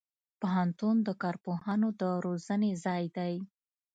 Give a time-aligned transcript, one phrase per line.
[0.39, 3.33] پوهنتون د کارپوهانو د روزنې ځای دی.